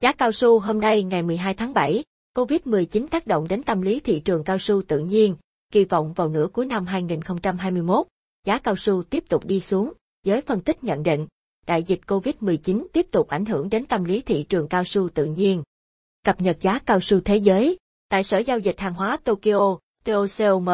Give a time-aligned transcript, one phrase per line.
[0.00, 2.04] Giá cao su hôm nay ngày 12 tháng 7,
[2.34, 5.36] COVID-19 tác động đến tâm lý thị trường cao su tự nhiên,
[5.72, 8.06] kỳ vọng vào nửa cuối năm 2021,
[8.44, 9.92] giá cao su tiếp tục đi xuống,
[10.24, 11.26] giới phân tích nhận định,
[11.66, 15.24] đại dịch COVID-19 tiếp tục ảnh hưởng đến tâm lý thị trường cao su tự
[15.24, 15.62] nhiên.
[16.24, 17.78] Cập nhật giá cao su thế giới,
[18.08, 20.68] tại Sở Giao dịch Hàng hóa Tokyo, TOCOM,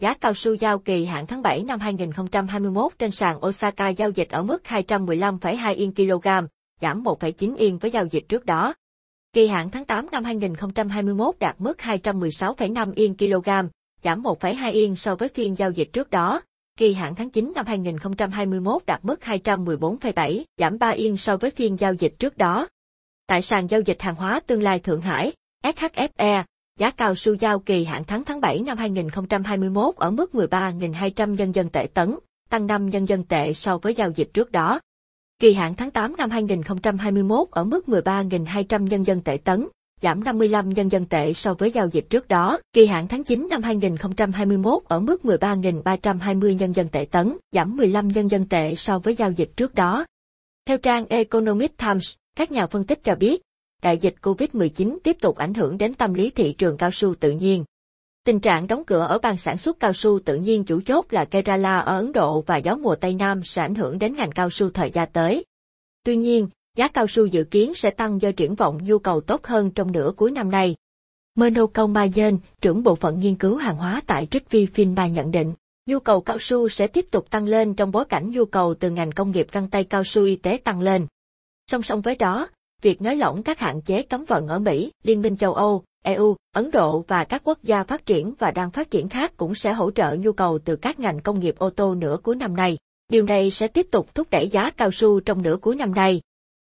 [0.00, 4.28] giá cao su giao kỳ hạn tháng 7 năm 2021 trên sàn Osaka giao dịch
[4.28, 6.28] ở mức 215,2 yên kg,
[6.82, 8.74] giảm 1,9 yên với giao dịch trước đó.
[9.32, 13.50] Kỳ hạn tháng 8 năm 2021 đạt mức 216,5 yên kg,
[14.02, 16.40] giảm 1,2 yên so với phiên giao dịch trước đó.
[16.78, 21.76] Kỳ hạn tháng 9 năm 2021 đạt mức 214,7, giảm 3 yên so với phiên
[21.76, 22.68] giao dịch trước đó.
[23.26, 26.44] Tại sàn giao dịch hàng hóa tương lai Thượng Hải, SHFE,
[26.78, 31.54] giá cao su giao kỳ hạn tháng tháng 7 năm 2021 ở mức 13.200 nhân
[31.54, 32.18] dân tệ tấn,
[32.50, 34.80] tăng 5 nhân dân tệ so với giao dịch trước đó.
[35.42, 39.68] Kỳ hạn tháng 8 năm 2021 ở mức 13.200 nhân dân tệ tấn,
[40.00, 42.58] giảm 55 nhân dân tệ so với giao dịch trước đó.
[42.72, 48.08] Kỳ hạn tháng 9 năm 2021 ở mức 13.320 nhân dân tệ tấn, giảm 15
[48.08, 50.04] nhân dân tệ so với giao dịch trước đó.
[50.66, 53.42] Theo trang Economic Times, các nhà phân tích cho biết,
[53.82, 57.30] đại dịch COVID-19 tiếp tục ảnh hưởng đến tâm lý thị trường cao su tự
[57.30, 57.64] nhiên.
[58.24, 61.24] Tình trạng đóng cửa ở bang sản xuất cao su tự nhiên chủ chốt là
[61.24, 64.50] Kerala ở Ấn Độ và gió mùa Tây Nam sẽ ảnh hưởng đến ngành cao
[64.50, 65.44] su thời gian tới.
[66.04, 69.46] Tuy nhiên, giá cao su dự kiến sẽ tăng do triển vọng nhu cầu tốt
[69.46, 70.76] hơn trong nửa cuối năm nay.
[71.34, 75.54] Meno Mayen, trưởng bộ phận nghiên cứu hàng hóa tại Trích Finba nhận định,
[75.86, 78.90] nhu cầu cao su sẽ tiếp tục tăng lên trong bối cảnh nhu cầu từ
[78.90, 81.06] ngành công nghiệp găng tay cao su y tế tăng lên.
[81.70, 82.48] Song song với đó,
[82.82, 86.36] việc nới lỏng các hạn chế cấm vận ở Mỹ, Liên minh châu Âu, EU,
[86.52, 89.72] Ấn Độ và các quốc gia phát triển và đang phát triển khác cũng sẽ
[89.72, 92.78] hỗ trợ nhu cầu từ các ngành công nghiệp ô tô nửa cuối năm nay.
[93.08, 96.20] Điều này sẽ tiếp tục thúc đẩy giá cao su trong nửa cuối năm nay.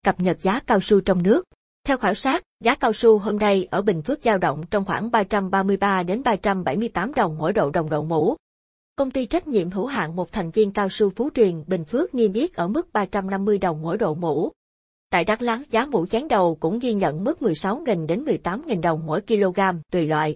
[0.04, 1.44] Cập nhật giá cao su trong nước.
[1.86, 5.10] Theo khảo sát, giá cao su hôm nay ở Bình Phước dao động trong khoảng
[5.10, 8.36] 333 đến 378 đồng mỗi độ đồng đậu mũ.
[8.96, 12.14] Công ty trách nhiệm hữu hạn một thành viên cao su Phú Truyền Bình Phước
[12.14, 14.52] niêm yết ở mức 350 đồng mỗi độ mũ.
[15.14, 19.06] Tại Đắk Lắk, giá mũ chán đầu cũng ghi nhận mức 16.000 đến 18.000 đồng
[19.06, 19.60] mỗi kg
[19.90, 20.34] tùy loại.